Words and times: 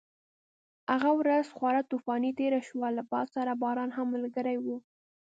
هغه 0.91 1.11
ورځ 1.19 1.45
خورا 1.57 1.81
طوفاني 1.91 2.31
تېره 2.39 2.61
شوه، 2.67 2.87
له 2.97 3.03
باد 3.11 3.27
سره 3.35 3.51
باران 3.61 3.89
هم 3.97 4.07
ملګری 4.15 4.57
و. 4.65 4.67